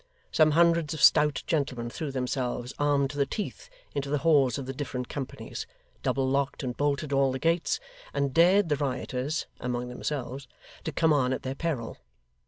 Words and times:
Some 0.31 0.53
hundreds 0.57 0.95
of 0.95 1.03
stout 1.03 1.43
gentlemen 1.45 1.91
threw 1.91 2.09
themselves, 2.11 2.73
armed 2.79 3.11
to 3.11 3.19
the 3.19 3.25
teeth, 3.27 3.69
into 3.93 4.09
the 4.09 4.17
halls 4.17 4.57
of 4.57 4.65
the 4.65 4.73
different 4.73 5.09
companies, 5.09 5.67
double 6.01 6.27
locked 6.27 6.63
and 6.63 6.75
bolted 6.75 7.13
all 7.13 7.31
the 7.31 7.37
gates, 7.37 7.79
and 8.11 8.33
dared 8.33 8.69
the 8.69 8.77
rioters 8.77 9.45
(among 9.59 9.89
themselves) 9.89 10.47
to 10.85 10.91
come 10.91 11.13
on 11.13 11.33
at 11.33 11.43
their 11.43 11.53
peril. 11.53 11.99